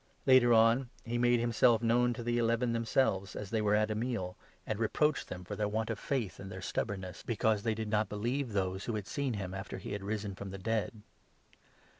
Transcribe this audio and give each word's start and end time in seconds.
Later 0.25 0.51
on, 0.51 0.89
he 1.05 1.19
made 1.19 1.39
himself 1.39 1.83
known 1.83 2.11
to 2.13 2.23
the 2.23 2.37
14 2.37 2.39
Eleven 2.43 2.73
themselves 2.73 3.35
as 3.35 3.51
they 3.51 3.61
were 3.61 3.75
at 3.75 3.91
a 3.91 3.93
meal, 3.93 4.35
and 4.65 4.79
reproached 4.79 5.27
them 5.27 5.45
with 5.47 5.59
their 5.59 5.67
want 5.67 5.91
of 5.91 5.99
faith 5.99 6.39
and 6.39 6.51
their 6.51 6.59
stubbornness, 6.59 7.21
because 7.21 7.59
40 7.59 7.59
MARK, 7.59 7.59
16. 7.59 7.69
they 7.69 7.75
did 7.75 7.87
not 7.87 8.09
believe 8.09 8.53
those 8.53 8.85
who 8.85 8.95
had 8.95 9.05
seen 9.05 9.35
him 9.35 9.53
after 9.53 9.77
he 9.77 9.91
had 9.91 10.01
risen 10.01 10.33
from 10.33 10.49
the 10.49 10.57
dead. 10.57 11.03